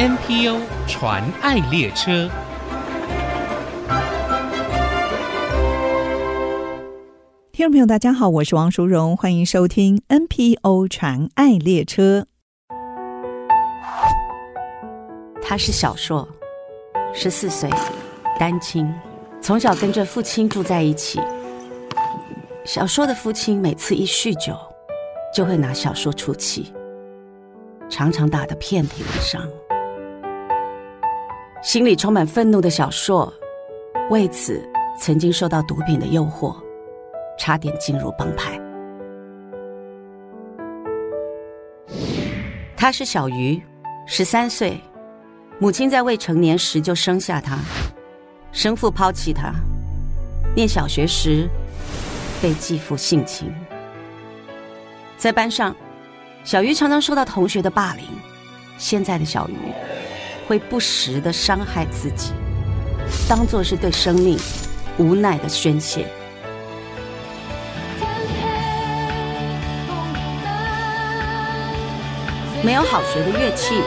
[0.00, 0.58] NPO
[0.88, 2.30] 传爱列车。
[7.52, 12.24] 听众朋友，大家好，我是王淑荣，欢迎收听 NPO 传爱列车。
[15.42, 16.26] 他是小硕，
[17.12, 17.68] 十四岁，
[18.38, 18.90] 单亲，
[19.42, 21.20] 从小跟着父亲住在一起。
[22.64, 24.56] 小硕的父亲每次一酗酒，
[25.34, 26.72] 就会拿小硕出气，
[27.90, 29.46] 常常打得遍体鳞伤。
[31.62, 33.32] 心里充满愤怒的小硕，
[34.08, 34.66] 为此
[34.98, 36.56] 曾经受到毒品的诱惑。
[37.38, 38.60] 差点进入帮派。
[42.76, 43.62] 他是小鱼，
[44.06, 44.78] 十三岁，
[45.58, 47.58] 母亲在未成年时就生下他，
[48.52, 49.52] 生父抛弃他。
[50.54, 51.48] 念小学时
[52.42, 53.50] 被继父性侵，
[55.16, 55.74] 在班上，
[56.44, 58.04] 小鱼常常受到同学的霸凌。
[58.76, 59.56] 现在的小鱼
[60.50, 62.32] 会不时的伤害自己，
[63.28, 64.36] 当作是对生命
[64.98, 66.04] 无奈的宣泄。
[72.64, 73.80] 没有好学的乐器，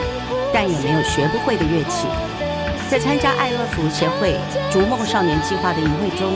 [0.54, 2.06] 但也没有学不会的乐器。
[2.88, 4.34] 在参加爱乐福协会
[4.72, 6.32] “逐梦少年计划”的营会中，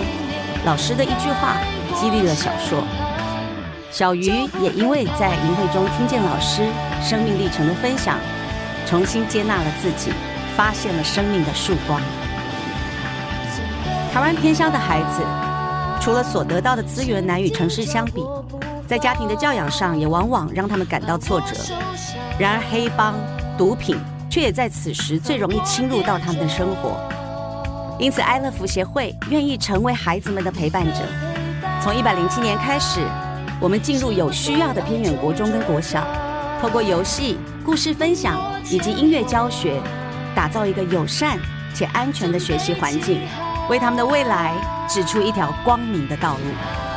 [0.66, 1.56] 老师的一句话
[1.98, 2.84] 激励了小硕。
[3.90, 4.26] 小鱼
[4.60, 6.66] 也因为在营会中听见老师
[7.02, 8.18] 生命历程的分享，
[8.88, 10.10] 重新接纳了自己，
[10.56, 12.00] 发现了生命的曙光。
[14.10, 15.22] 台湾偏乡的孩子，
[16.00, 18.24] 除了所得到的资源难与城市相比，
[18.86, 21.48] 在家庭的教养上也往往让他们感到挫折。
[22.38, 23.14] 然而，黑帮、
[23.58, 23.94] 毒品
[24.30, 26.96] 却也在此时最容易侵入到他们的生活。
[27.98, 31.00] 因此，爱乐福协会愿意成为孩子们的陪伴者。
[31.82, 33.00] 从一百零七年开始，
[33.60, 36.02] 我们进入有需要的偏远国中跟国小，
[36.62, 39.80] 透过游戏、故事分享以及音乐教学，
[40.34, 41.38] 打造一个友善
[41.74, 43.20] 且安全的学习环境，
[43.70, 44.52] 为他们的未来
[44.88, 46.87] 指出一条光明的道路。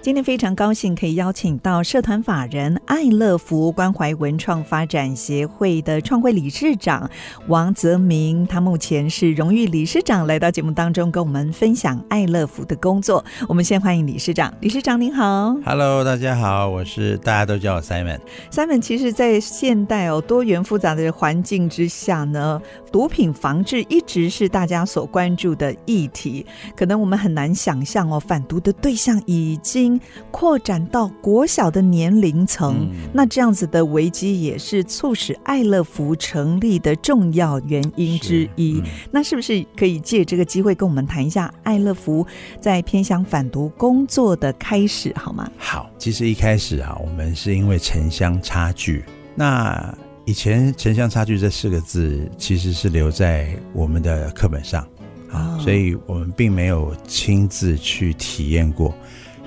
[0.00, 7.10] 今天非常高兴可以邀请到社团法人爱乐福关怀文创发展协会的创会理事长
[7.48, 13.24] 王泽明，他目前是荣誉理事长，来到节目当中跟我们分享爱乐福的工作。
[13.48, 18.20] 我们先欢迎理事长，理事长您好，Hello，大家好，我是大家都叫我 Simon。
[18.52, 26.46] Simon，其实，在现代哦多元复杂的环境之下呢，毒品防治一直是大家所关注的议题。
[26.76, 29.87] 可能我们很难想象哦，反毒的对象已经
[30.32, 38.82] 扩展到国小的年龄层，嗯，那这样子的危机也是促使爱乐福成立的重要原因之一。
[38.84, 42.26] 嗯，那是不是可以借这个机会跟我们谈一下爱乐福
[42.60, 45.48] 在偏乡反毒工作的开始，好吗？
[45.56, 49.04] 好，其实一开始啊，我们是因为城乡差距。
[49.34, 54.82] 那以前城乡差距这四个字其实是留在我们的课本上
[55.30, 58.92] 啊，哦，所以我们并没有亲自去体验过。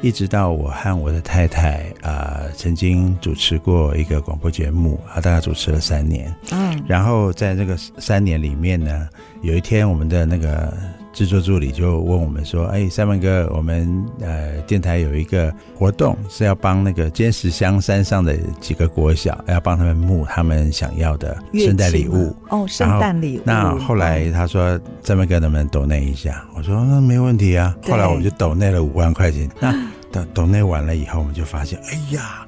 [0.01, 6.33] 一直到我和我的太太啊、呃，曾经主持过一个广播节目啊，大概主持了三年。
[6.51, 9.07] 嗯，然后在这个三年里面呢，
[9.41, 10.73] 有一天我们的那个。
[11.13, 22.35] 制作助理就问我们说：“哎，三文哥，我们呃电台有一个活动，是要帮那个尖石乡山上的几个国小，要帮他们募他们想要的圣诞礼物。
[22.49, 23.41] 哦，圣诞礼物。
[23.43, 29.49] 那后来他说：‘三文哥能不能抖内一下？’我说：‘那没问题啊。’后来我们就抖内了五万块钱。
[29.59, 29.73] 那
[30.11, 32.45] 抖抖内完了以后，我们就发现，哎呀。”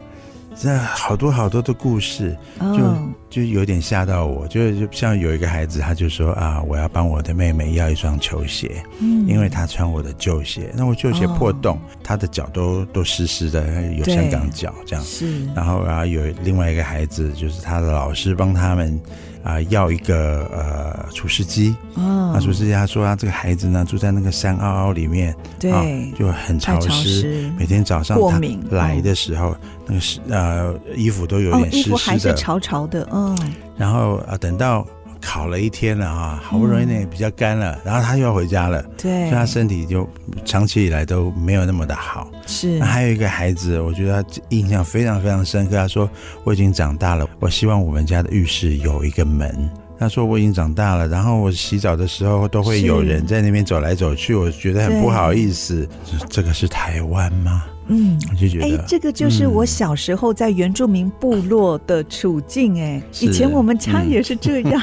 [0.63, 2.95] 这好多好多的故事，就
[3.29, 4.47] 就有点吓到我。
[4.47, 15.03] 就就像有一个孩子，他就说啊，我要帮我的妹妹要一双球鞋，嗯，因为她穿我的旧鞋，那我旧鞋破洞，她的脚都都湿湿的，有香港脚这样。
[15.03, 18.97] 是，然后然后，有另外一个孩子，就是他的老师帮他们。
[19.43, 22.33] 啊，要一个呃除湿机哦。
[22.33, 25.83] 啊，除湿机，他说他这个孩子呢住在那个山凹凹里面，对，啊、
[26.17, 28.39] 就很潮湿，每天早上他
[28.75, 29.55] 来的时候，
[29.85, 33.37] 那个湿呃衣服都有点湿湿的，哦、衣服还是潮潮的，嗯。
[33.77, 34.87] 然后啊，等到。
[35.23, 40.07] 考了一天了啊，好不容易呢比较干了，嗯，然后他又要回家了，对，所以他身体就
[40.43, 42.29] 长期以来都没有那么的好。
[42.45, 45.77] 是，那还有一个孩子，我觉得他印象非常非常深刻。
[45.77, 46.09] 他说
[46.43, 55.87] ：“我已经长大了，我希望我们家的浴室有一个门。”他说：“我已经长大了，然后我洗澡的时候都会有人在那边走来走去，我觉得很不好意思。”
[56.29, 57.63] 这个是台湾吗？
[57.87, 64.81] 嗯，我就觉得，哎，这个就是我小时候在原住民部落的处境，哎，以前我们家也是这样。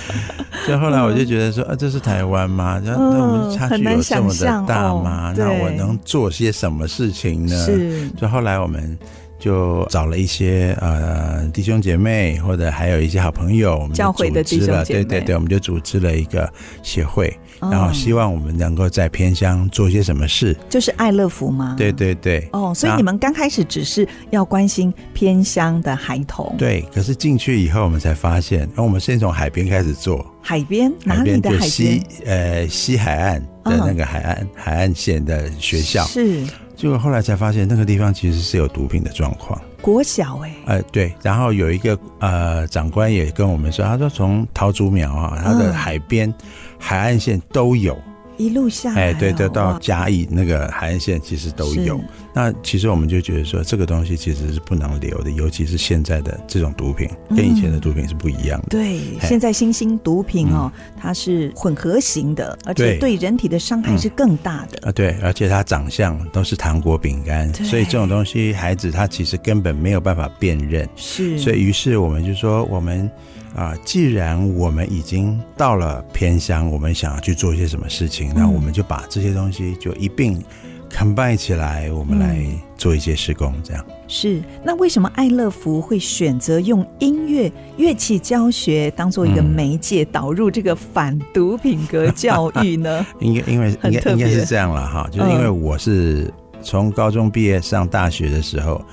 [0.64, 2.80] 所以后来我就觉得说，啊，这是台湾吗？
[2.84, 5.34] 那那我们差距有这么的大吗？
[5.36, 7.64] 那我能做些什么事情呢？
[7.64, 8.08] 是。
[8.18, 8.98] 所以后来我们。
[9.44, 16.50] 就找了一些呃弟兄姐妹，或者还有一些好朋友，我们教会的弟兄姐妹，对对对，我们就组织了一个
[16.82, 17.28] 协会，
[17.60, 21.74] 哦、然后希望我们能够在偏乡做些什么事，就是爱乐福吗？
[21.76, 22.48] 对对对。
[22.52, 26.80] 哦，所以你们刚开始只是要关心偏乡的孩童，对。
[26.94, 31.68] 可是进去以后，我们才发现，然后我们先从海边开始做，海边哪里的海边？
[31.68, 36.46] 西呃西海岸的那个海岸、哦、海岸线的学校是。
[36.84, 39.58] 结果后来才发现，那个地方其实是有毒品的状况。
[39.80, 46.34] 国小哎、欸，呃对，然后有一个呃长官也跟我们说，他说从桃竹苗啊，它的海边、嗯、
[46.78, 47.96] 海岸线都有。
[48.36, 52.00] 一路下来，哎，对，得到嘉义那个海岸线其实都有。
[52.32, 58.68] 那其实我们就觉得说，这个东西其实是不能留的，尤其是现在的这种毒品，跟以前的毒品是不一样的。
[58.70, 60.70] 对，现在新兴毒品哦，
[61.00, 64.88] 它是混合型的，而且对人体的伤害是更大的。
[64.88, 70.88] 啊，对，而且它长相都是糖果饼干，所以这种东西孩子他其实根本没有办法辨认。
[70.96, 73.08] 是，所以于是我们就说我们。
[73.54, 80.42] 啊，既然我们已经到了偏乡，我们想要去做一些什么事情，那、嗯、我们就把这些东西就一并
[80.90, 82.44] combine 起来，我们来
[82.76, 83.54] 做一些施工。
[83.62, 84.42] 这样、嗯、是。
[84.64, 93.06] 那为什么爱乐福会选择用音乐乐器教学当做一个媒介，导入这个反毒品格教育呢？
[93.20, 96.28] 应该因为应该应该是这样了哈，就是因为我是
[96.60, 98.84] 从高中毕业上大学的时候。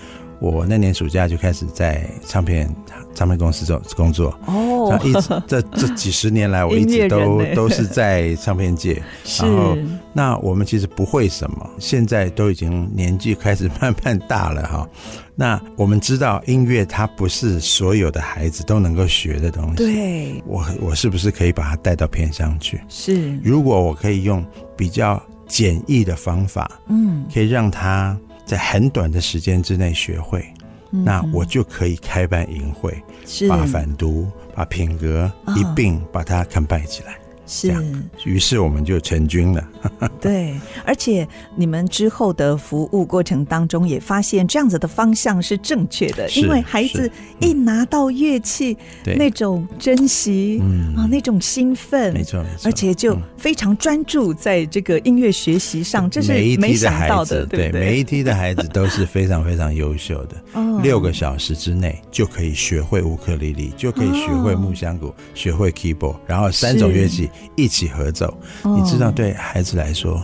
[0.42, 2.68] 我那年暑假就开始在唱片
[3.14, 9.00] 唱片公司做工作哦，一直这这几十年来，我一直 都都是在唱片界。
[9.40, 9.78] 然后，
[10.14, 14.90] 那我们其实不会什么，现在都已经年纪开始慢慢大了哈。
[15.36, 19.76] 那我们知道音乐它不是所有的孩子都能够学的东西。
[19.76, 22.82] 对，我我是不是可以把它带到偏乡去？
[22.90, 24.44] 是，如果我可以用
[24.76, 28.18] 比较简易的方法，嗯，可以让他。
[28.51, 30.45] 在很短的时间之内学会，
[30.92, 33.01] 嗯、那我就可以开办营会，
[33.48, 37.18] 把反毒、把品格一并把它 combine 起来。
[37.51, 37.75] 是，
[38.24, 39.69] 于是我们就成军了。
[40.21, 40.56] 对，
[40.86, 50.62] 而且你们之后的服务过程当中也发现这样子的方向是正确的，因为孩子一拿到乐器，那种珍惜
[50.95, 57.81] 啊，那种兴奋，没错没错，而且就非常专注在这个音乐学习上，这是没想到的，对不对？
[57.81, 60.42] 每一梯的孩子都是非常非常优秀的，
[60.81, 67.30] 六个小时之内就可以学会乌克丽丽，就可以学会木箱鼓，学会 keyboard，然后三种乐器。
[67.56, 70.24] 一起合奏，你知道对孩子来说，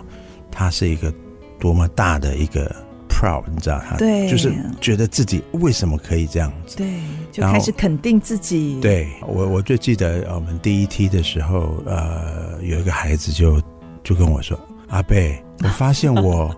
[0.51, 1.13] 他是一个
[1.59, 2.73] 多么大的一个
[3.09, 6.99] proud，你知道他对，就是觉得自己为什么可以这样子，对，
[7.31, 8.79] 就开始肯定自己。
[8.81, 13.61] 对我，我最记得我们第一梯的时候，呃，有一个孩子就
[14.03, 14.59] 就跟我说
[14.89, 16.55] ：“阿贝， 我发现我。”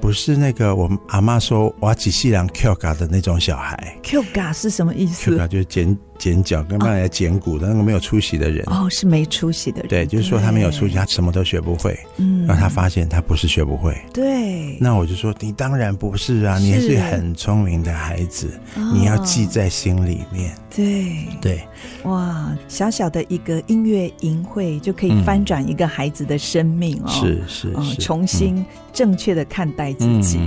[0.00, 7.66] 不是那个我阿妈说瓦吉西良 Q 嘎的那种小孩，Q 嘎是什么意思？Q 嘎就是剪剪脚跟慢来剪骨的？
[7.66, 8.62] 那个没有出息的人。
[8.66, 9.88] 哦，是没出息的人。
[9.88, 11.98] 对，就是说他没有出息，他什么都学不会。
[12.18, 13.96] 嗯，让他发现他不是学不会。
[14.12, 18.50] 对，那我就说你当然不是啊，你是很聪明的孩子，
[18.92, 20.54] 你要记在心里面。
[20.68, 21.06] 对。
[21.40, 21.62] 对，
[22.02, 28.62] 哇，小小的一个音乐营会就可以翻转一个孩子的生命哦，是是是，重新
[28.92, 30.38] 正确的看待自己。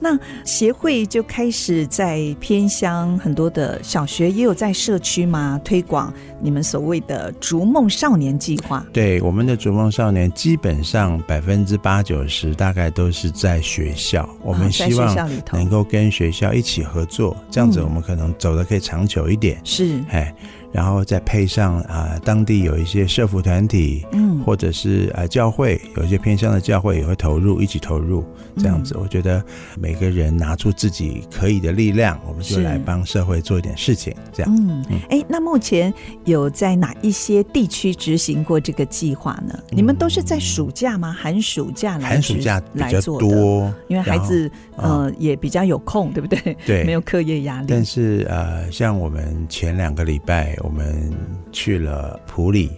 [0.00, 8.84] 那协会就开始在偏乡很多的小学也有在社区嘛推广你们所谓的逐梦少年计划。
[8.92, 19.60] 对，我们的逐梦少年基本上百分之八九十大概都是在学校，我们希望能够跟学校一起合作，这样子我们可能走的可以长久一点。
[19.64, 20.34] 是，哎。
[20.70, 28.22] 然后再配上啊、呃，当地有一些社服团体，嗯，或者是呃教会，有一些偏向的教会也会投入，一起投入
[28.56, 28.94] 这样子。
[28.94, 29.42] 嗯、我觉得
[29.78, 34.56] 每个人拿出自己可以的力量，我们就来帮社会做一点事情，这样。
[34.56, 35.92] 嗯，哎、嗯，那目前
[36.26, 39.58] 有在哪一些地区执行过这个计划呢？
[39.58, 41.16] 嗯、你们都是在暑假吗？
[41.18, 46.54] 寒暑假来寒暑假比较多，因为孩子呃、嗯、也比较有空，对不对？
[46.66, 47.66] 对， 没有课业压力。
[47.70, 50.57] 但是呃，像我们前两个礼拜。
[50.62, 51.12] 我们
[51.52, 52.70] 去了普里，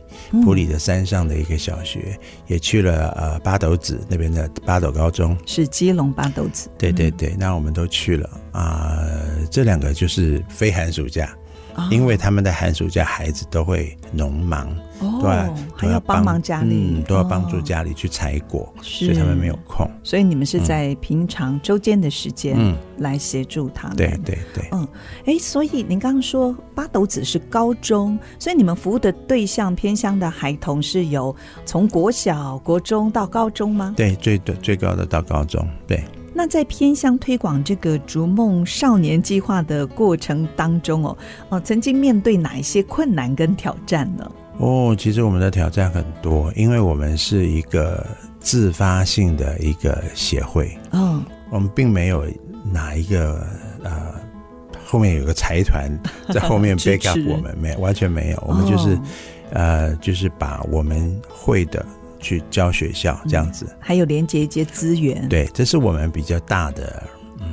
[0.44, 6.70] 普里的山上的一个小学，嗯、也去了呃八斗子那边的八斗高中，是基隆八斗子。
[6.78, 9.46] 对对对，嗯、那我们都去了啊、呃。
[9.50, 11.39] 这两个就是非寒暑假，哦、
[11.90, 14.68] 因为他们的寒暑假孩子都会农忙，
[15.00, 15.30] 哦、对，
[15.76, 19.90] 还要帮忙家里，嗯，都要帮助家里去采果，哦、所以他们没有空。
[20.02, 22.56] 所以你们是在平常周间的时间
[22.98, 23.96] 来协助他们。
[23.96, 24.86] 对对对，嗯，
[25.26, 31.34] 哎，所以您刚刚说八斗子是高中，所以你们服务的对象偏乡的孩童是有
[31.64, 33.94] 从国小、国中到高中吗？
[33.96, 36.02] 对，最的最高的到高中，对。
[36.32, 41.16] 那在偏向推广这个逐梦少年计划的过程当中哦，
[41.49, 44.30] 哦，曾经面对哪一些困难跟挑战呢？
[44.58, 48.06] 哦，其实我们的挑战很多，因为我们是一个
[48.38, 52.25] 自发性的一个协会，嗯、哦，我们并没有
[52.70, 53.46] 哪一个
[53.82, 54.14] 呃
[54.84, 55.90] 后面有个财团
[56.32, 59.00] 在后面 back up 我们，没完全没有，我们就是、哦、
[59.52, 61.84] 呃就是把我们会的。
[62.20, 65.28] 去教学校这样子，还有连接一些资源。
[65.28, 67.02] 对，这是我们比较大的
[67.40, 67.48] 嗯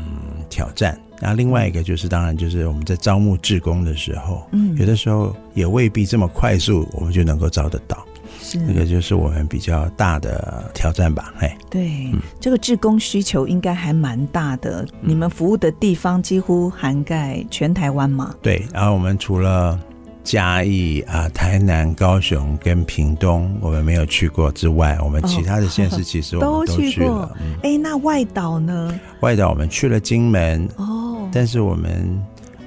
[0.50, 1.00] 挑战。
[1.20, 8.06] 那另外一个就是，当然就是我们在招募志工的时候，嗯，有的时候也未必这么快速，我们就能够招得到。
[8.40, 11.34] 是，那个就是我们比较大的挑战吧。
[11.40, 14.86] 哎，对，嗯，这个志工需求应该还蛮大的。
[15.02, 18.36] 你们服务的地方几乎涵盖全台湾嘛？
[18.42, 19.80] 对，然后我们除了。
[20.28, 27.34] 嘉义啊，台南、高雄跟屏东，我们没有去过之外，我们其他的县市其实我们 都去了。
[27.64, 29.00] 哎、嗯，那外岛呢？
[29.22, 32.22] 外岛我们去了金门哦，但是我们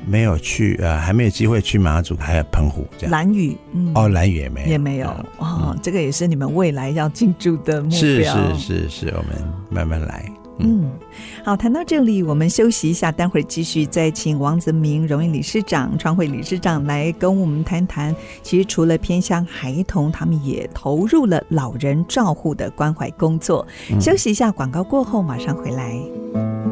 [0.07, 3.13] 没有去呃，还没有机会去马祖，还有澎湖这样。
[3.13, 7.99] 兰屿，嗯，哦，兰屿也没有，也没有哦，嗯、这个也是你们未来要进驻的目标。
[8.01, 10.25] 是是是是，我们慢慢来。
[10.63, 10.91] 嗯，
[11.45, 18.15] 好，谈到这里，我们休息一下，待会儿继续再请王泽明荣誉理事长、创会理事长来跟我们谈谈。
[18.43, 23.67] 其实除了偏向孩童，他们也投入了老人照护的关怀工作。
[23.91, 26.70] 嗯、休息一下，广告过后马上回来。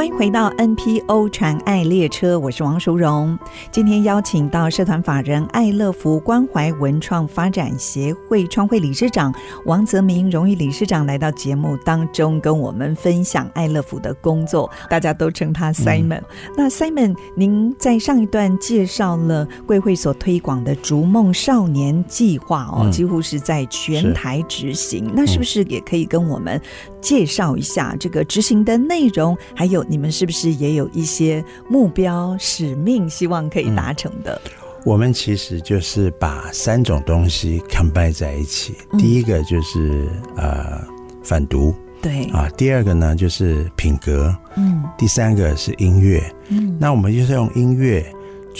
[0.00, 3.38] 欢迎回到 NPO 传爱列车，我是王淑荣。
[3.70, 9.30] 今天邀请到社团法人爱乐福关怀文创发展协会创会理事长
[9.66, 14.70] 王泽明荣誉理事长来到节目当中，跟我们分享爱乐福的工作。
[14.88, 16.20] 大家都称他 Simon。
[16.20, 16.24] 嗯、
[16.56, 25.08] 那 Simon，您在上一段介绍了贵会所推广的逐梦少年计划哦，嗯、几乎是在全台执行。
[25.08, 26.58] 是那是不是也可以跟我们
[27.00, 29.84] 介绍一下这个执行的内容，还有？
[29.84, 34.40] 你们是不是也有一些目标使命，希望可以达成的？
[34.44, 34.50] 嗯，
[34.84, 38.74] 我们其实就是把三种东西 combine 在一起。
[38.92, 40.82] 嗯，第一个就是呃
[41.22, 42.48] 反毒，对啊。
[42.56, 44.84] 第二个呢就是品格，嗯。
[44.96, 46.76] 第三个是音乐，嗯。
[46.78, 48.04] 那我们就是用音乐。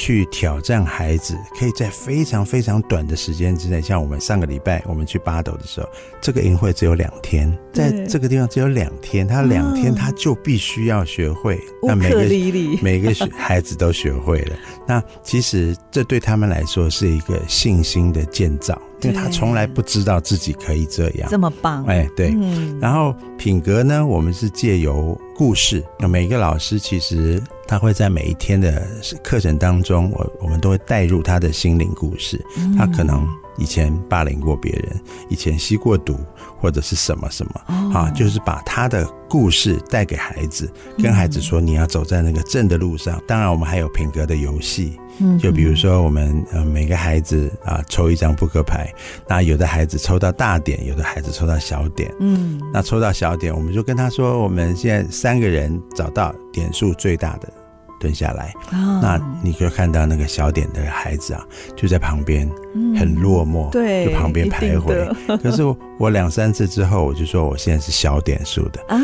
[0.01, 5.87] 去挑战孩子，可以在非常非常短的时间之内，像我们上个礼拜我们去巴斗的时候，
[6.23, 14.57] 这个营会只有两天，在这个地方只有两天，他两天他就必须要学会，哦、那每个每个孩子都学会了，
[14.89, 18.81] 那其实这对他们来说是一个信心的建造。
[19.03, 22.35] 因为他从来不知道自己可以这样，这么棒，哎，对。
[22.35, 28.87] 嗯、然后品格呢，我们是借由故事，那每个老师其实他会在每一天的
[29.23, 32.45] 课程当中，我我们都会带入他的心灵故事。
[32.59, 33.27] 嗯、他可能
[33.61, 36.19] 以前霸凌过别人，以前吸过毒，
[36.59, 43.19] 或者是什么什么，哦、啊，就是把他的故事带给孩子，跟孩子说，你要走在那个正的路上。
[43.19, 44.99] 嗯、当然，我们还有品格的游戏。
[45.39, 48.91] 就比如说，我们呃每个孩子啊抽一张扑克牌，
[49.29, 52.11] 那有的孩子抽到大点，有的孩子抽到小点。
[52.21, 57.53] 嗯，那抽到小点，我们就跟他说，我们现在三个人找到点数最大的。
[58.01, 62.51] 蹲下来，哦、那你就看到那个小点的孩子啊，就在旁边，
[62.99, 65.15] 很落寞，嗯、对，就旁边徘徊。
[65.39, 65.63] 可是
[66.01, 68.97] 我两三次之后，我就说我现在是小点数的啊，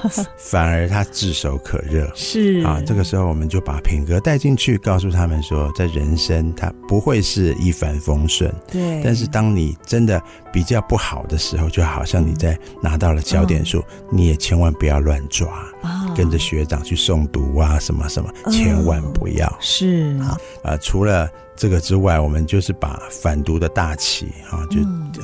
[0.00, 2.82] 他反而他炙手可热，是啊。
[2.86, 9.02] 这个时候我们就把品格带进去，告诉他们说，在人生他不会是一帆风顺，对。
[9.04, 10.18] 但是当你真的
[10.50, 15.46] 比较不好的时候，就好像你在拿到了小点数，嗯、你也千万不要乱抓。
[16.16, 19.46] 跟着学长去诵读啊，什么什么，千万不要。
[19.46, 24.78] 哦、是啊，呃，除了这个之外，我们就是把反毒的大旗啊，就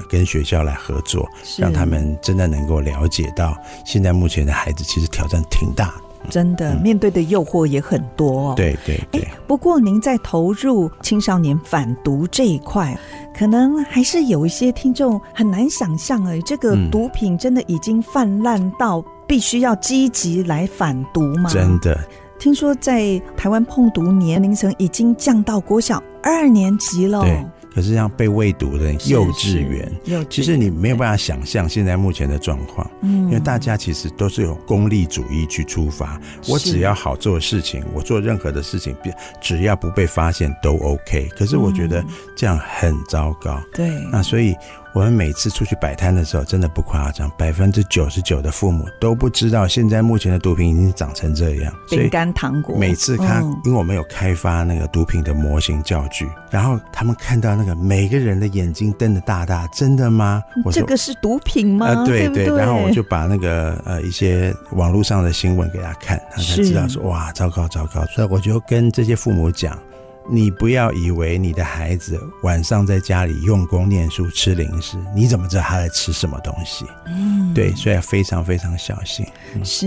[0.08, 6.28] 跟学校来合作，嗯、让他们真的能够了解到，现在目前的孩子其实挑战挺大的。
[6.30, 8.54] 真的，面对的诱惑也很多哦。
[8.56, 9.28] 对对对。
[9.46, 12.98] 不过您在投入青少年反毒这一块，
[13.38, 21.48] 可能还是有一些听众很难想象哎，这个毒品真的已经泛滥到必须要积极来反毒吗？
[21.50, 21.96] 真的。
[22.38, 27.20] 听说在台湾碰毒年龄层已经降到国小二年级了。
[27.22, 27.44] 对。
[27.74, 38.94] 可是像被喂毒的幼稚园，幼稚其实你没有办法想象现在目前的状况，嗯，因为大家其实都是有功利主义去出发，我只要好做事情，我做任何的事情，
[39.40, 41.28] 只要不被发现都 OK。
[41.36, 42.04] 可是我觉得
[42.36, 44.54] 这样很糟糕，对，那所以。
[44.94, 51.74] 我们每次出去摆摊的时候，真的不夸张，百分之九十九的父母都不知道，现在目前的毒品已经长成这样。
[51.90, 52.76] 饼干、糖果。
[52.78, 60.40] 每次他，嗯、因为我们有开发那个毒品的模型教具，然后他们看到那个每个人的眼睛瞪得大大，真的吗？
[60.70, 61.86] 这个是毒品吗？
[61.88, 62.56] 呃、对对，对，对。
[62.56, 68.04] 然后我就把那个呃一些网络上的新闻给他看，他才知道说哇，糟糕糟糕。
[68.06, 69.76] 所以我就跟这些父母讲。
[70.26, 76.86] 你不要以为你的孩子晚上在家里用功念书吃零食，你怎么知道他在吃什么东西？
[77.06, 79.26] 嗯，对，所以要非常非常小心。
[79.54, 79.86] 嗯、是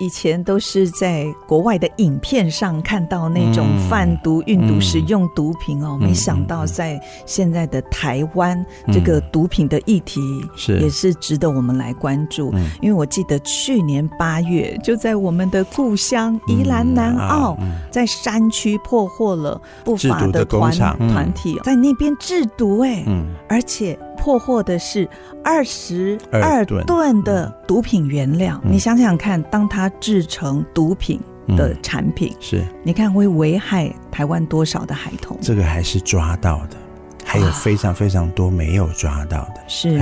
[0.00, 10.20] 以前都是在国外的影片上看到那种贩毒、运、嗯、毒、使用毒品哦，嗯、没想到在现在的台湾，嗯、这个毒品的议题
[10.56, 12.50] 是也是值得我们来关注。
[12.54, 17.54] 嗯、因为我记得去年八月，就在我们的故乡宜兰南澳，
[17.90, 19.60] 在山区破获了。
[19.82, 20.72] 不法的团
[21.08, 25.08] 团体在那边制毒，哎，嗯，而且破获的是
[25.42, 28.60] 二十二吨的毒品原料。
[28.62, 35.36] 你想想看，当它制成毒品的产品，是，你看会危害台湾多少的孩童？
[35.40, 36.76] 这个还是抓到的，
[37.24, 40.00] 还有非常非常多没有抓到的，是，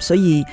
[0.00, 0.44] 所以。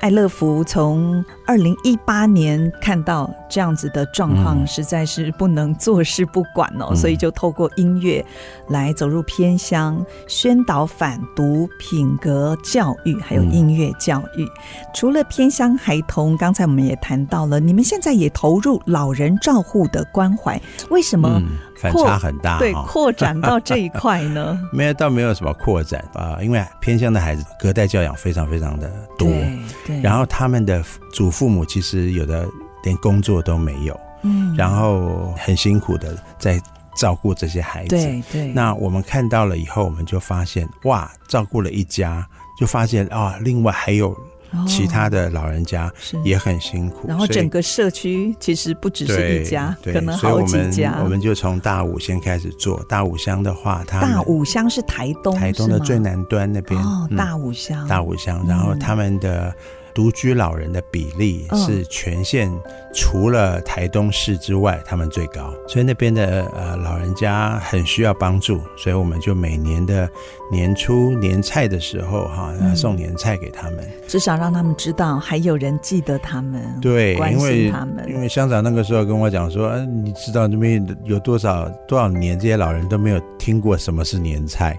[0.00, 8.24] 爱乐福从二零一八年看到这样子的状况，实在是不能坐视不管哦，嗯、所以就透过音乐
[8.68, 14.44] 来走入偏乡，宣导反毒、品格教育，还有音乐教育。
[14.44, 14.50] 嗯、
[14.94, 20.60] 除了偏乡孩童，刚才我们也谈到了，你们现在也投入老人照护的关怀，
[20.90, 21.40] 为什么？
[21.76, 24.58] 嗯反差很大，对，扩展到这一块呢？
[24.72, 32.48] 没有，倒没有什么扩展啊，因为偏乡的孩子隔代教养非常非常的多，对，对，然后他们的祖父母其实有的
[32.82, 36.58] 连工作都没有，嗯，然后很辛苦的在
[36.96, 38.46] 照顾这些孩子，对对。
[38.52, 42.26] 那我们看到了以后，我们就发现哇，照顾了一家，
[42.58, 44.16] 就发现啊，另外还有。
[44.66, 45.92] 其他的老人家
[46.24, 51.00] 也很辛苦，然后整个社区其实不只是一家，可能好几家。
[51.02, 52.82] 我们就从大武先开始做。
[52.88, 56.80] 大武乡的话，它大武乡是台东，台东的最南端那边。
[56.80, 59.54] 哦，大武乡，大武乡，然后他们的。
[59.96, 62.52] 独居老人的比例是全县
[62.92, 70.06] 除了台东市之外，他们最高，所以那边的呃老人家很需要帮助，所以我们就每年的
[70.52, 78.06] 年初年菜的时候哈，送年菜给他们，嗯，至少让他们知道还有人记得他们，对，关心他们。
[78.06, 84.78] 因为乡长那个时候跟我讲说，嗯，你知道这边有多少多少年这些老人都没有听过什么是年菜。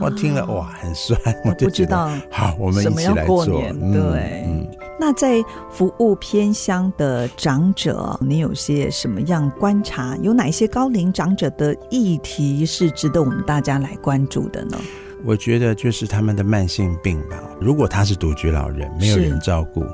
[0.00, 3.46] 我听了哇，很酸， 我就知道好，我们一起来做。
[3.46, 4.66] 对，嗯，
[5.00, 10.16] 那在服务偏乡的长者，你有些什么样观察？
[10.22, 14.78] 有哪些高龄长者的议题是值得我们大家来关注的呢？
[15.24, 17.40] 我觉得就是他们的慢性病吧。
[17.60, 19.84] 如果他是独居老人，没有人照顾，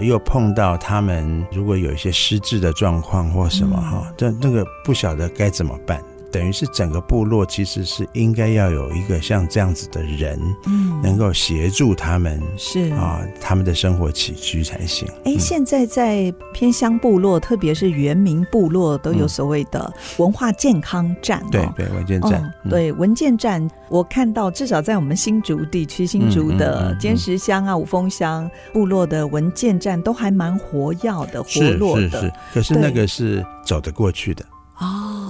[0.00, 6.02] 又碰到他们如果有一些失智的状况或什么哈，这那个不晓得该怎么办。
[6.32, 12.90] 等于是整个部落其实是应该要有一个像这样子的人，嗯，能够协助他们，是。
[12.94, 15.06] 啊，他们的生活起居才行。
[15.24, 32.08] 哎，现在在偏乡部落，特别是原民部落，都有所谓的文化健康站，对对，文件站，对文件站，我看到至少在我们新竹地区，新竹的尖石乡啊、五峰乡部落的文件站都还蛮活跃的，活络的。
[32.08, 34.42] 是是，可是那个是走得过去的。
[34.78, 35.21] 哦。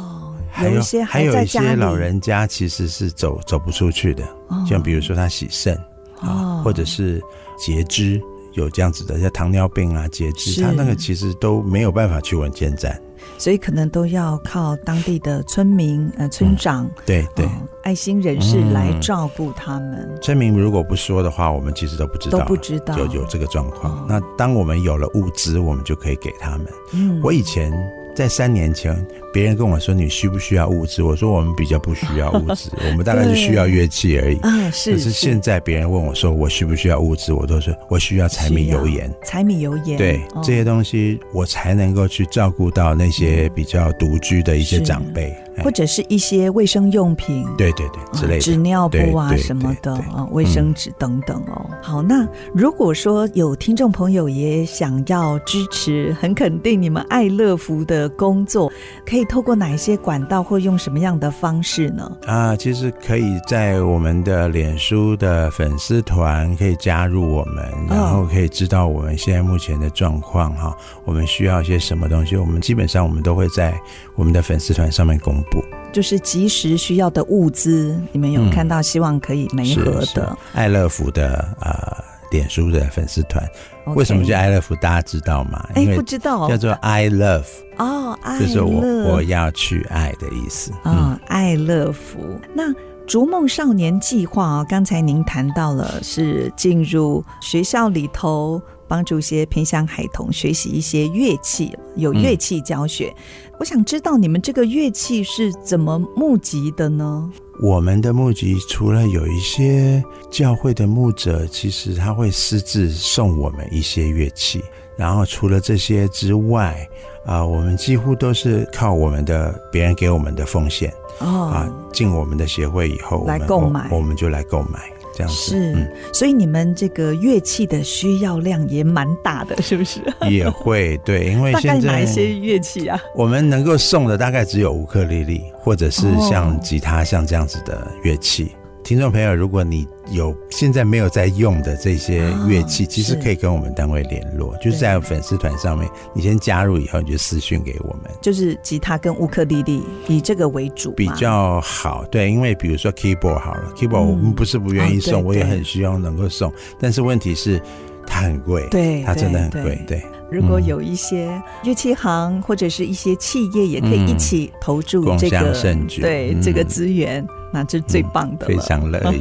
[0.62, 5.74] 还有，有还有一些老人家其实是走走不出去的，哦、像比如说他洗肾
[6.20, 7.20] 啊，哦、或者是
[7.58, 8.20] 截肢，
[8.54, 13.00] 有这样子的，像糖尿病啊、截肢，他那个其实都没有办法去文健站，
[13.38, 17.50] 所以可能都要靠当地的村民、呃村长，嗯、对对、哦，
[17.82, 20.18] 爱心人士来照顾他们、嗯。
[20.20, 22.96] 村民如果不说的话，我们其实都不知道，都不知道。
[22.98, 23.92] 有有这个状况。
[23.92, 26.66] 哦、那当我们有了物资，我们就可以给他们。
[26.92, 27.72] 嗯，我以前。
[28.14, 28.94] 在三年前，
[29.32, 31.02] 别人跟我说，你需不需要物质？
[31.02, 34.36] 我说我们比较不需要物质， 我们大概是需要乐器而已。
[34.36, 37.32] 可是现在别人问我说，我需不需要物质？
[37.32, 39.10] 我都说我需要柴米油盐。
[39.24, 39.96] 柴米油盐。
[39.96, 45.34] 对，这些东西我才能够去照顾到那些比较独居的一些长辈。
[45.62, 51.66] 或者是一些卫生用品，对对对，之类的纸尿布啊什么的啊，卫生纸等等哦。
[51.82, 58.72] 好，那如果说有听众朋友也想要支持，很肯定你们爱乐福的工作，
[59.04, 62.10] 可以透过哪一些管道，或用什么样的方式呢？
[62.26, 73.74] 啊，其实可以在我们的脸书的粉丝团可以加入我们，然后可以知道我们现在目前的状况哈，我们需要一些什么东西，我们基本上我们都会在
[74.14, 75.64] 我们的粉丝团上面公布。
[75.92, 78.80] 就是即时需要的物资，你们有看到？
[78.80, 83.46] 希望可以媒合的爱乐福的呃脸书的粉丝团
[83.84, 83.92] ，okay.
[83.92, 84.74] 为什么叫爱乐福？
[84.76, 85.68] 大家知道吗？
[85.74, 87.44] 哎，不知道，叫做 I love
[87.76, 88.80] 哦，就是我
[89.12, 91.20] 我要去爱的意思啊、哦。
[91.26, 92.20] 爱乐福。
[92.54, 92.72] 那
[93.06, 98.62] 逐梦少年计划啊，刚才您谈到了是进入学校里头。
[98.88, 103.10] 帮助一些偏乡孩童学习一些乐器，有乐器教学。
[103.16, 103.51] 嗯。
[103.62, 107.30] 我想知道你们这个乐器是怎么募集的呢？
[107.60, 114.60] 我们的募集除了有一些教会的牧者，其实他会私自送我们一些乐器。
[114.96, 116.76] 然后除了这些之外，
[117.24, 124.92] 啊、呃，我们几乎都是靠我们的别人给我们的奉献哦，啊，进我们的协会以后来购买我，我们就来购买。
[125.14, 130.00] 这样是、嗯，所以你们这个乐器的需要量也蛮大的， 是不是？
[130.30, 133.00] 也会对， 因为现在哪一些乐器啊？
[133.14, 138.52] 我们能够送的大概只有乌克丽丽，或者是像吉他，像这样子的乐器。
[138.54, 148.10] 哦听众朋友，如果你有现在没有在用的这些乐器，哦，其实可以跟我们单位联络，就是在粉丝团上面，你先加入以后，你就私讯给我们。
[148.20, 157.62] 就是吉他跟乌克丽丽以这个为主比较好，对，因为比如说 keyboard 好了，keyboard 我们不是不愿意送，嗯哦，我也很希望能够送，但是问题是
[158.06, 159.98] 它很贵，对，它真的很贵，对。
[159.98, 160.02] 对。
[160.30, 161.30] 如果有一些
[161.62, 169.20] 乐器行或者是一些企业，也可以一起投注这个、嗯、对、嗯、这个资源，那这是最棒的了，非常乐意。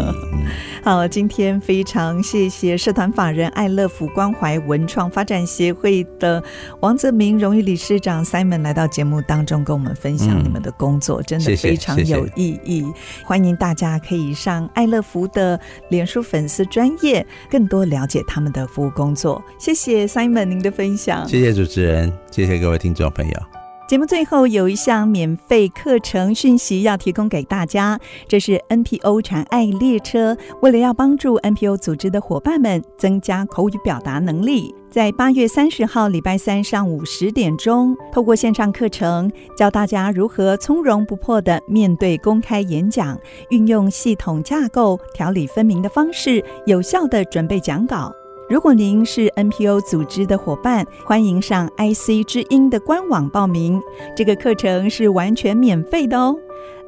[0.83, 6.43] 好， 今天非常谢谢社团法人爱乐福关怀文创发展协会的
[6.79, 13.25] 王泽明荣誉理事长 Simon 来到节目当中，跟我们分享你们的工作，嗯、真的非常有意义谢谢。
[13.25, 19.43] 欢迎大家可以上爱乐福的脸书粉丝专页，更多了解他们的服务工作。
[19.59, 21.27] 谢谢 Simon 您的分享。
[21.27, 23.50] 谢谢主持人，谢谢各位听众朋友。
[23.91, 48.09] 节目最后有一项免费课程讯息要提供给大家，这是 NPO 传爱列车为了要帮助 NPO 组织的伙伴们增加口语表达能力，在八月三十号礼拜三上午十点钟，透过线上课程教大家如何从容不迫地面对公开演讲，运用系统架构、条理分明的方式，有效地准备讲稿。
[48.51, 53.81] 如果您是 NPO 组织的伙伴，欢迎上 IC 之音的官网报名。
[54.13, 56.35] 这个课程是完全免费的哦。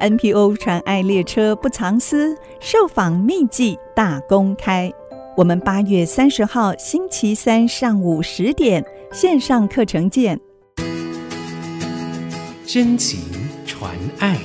[0.01, 4.91] NPO 传爱列车不藏私，受访秘籍大公开。
[5.37, 10.37] 我们八月三十号星期三上午十点线上课程见。
[12.65, 13.21] 真情
[13.65, 14.37] 传爱。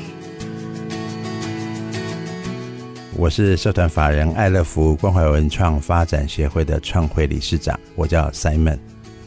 [3.19, 8.79] 我是社团法人爱乐福关怀文创发展协会的创会理事长，我叫 Simon。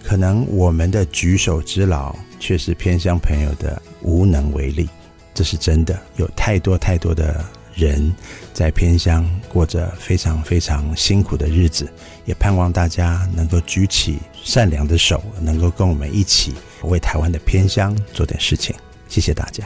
[0.02, 4.88] 可能我们的举手之劳，却是偏乡朋友的无能为力，
[5.34, 6.00] 这是真的。
[6.16, 7.44] 有太多太多的
[7.76, 8.16] 人
[8.54, 11.86] 在偏乡过着非常非常辛苦的日子，
[12.24, 18.74] 也盼望大家能够举起善良的手，能够跟我们一起为台湾的偏乡做点事情。
[19.10, 19.66] 谢谢大家。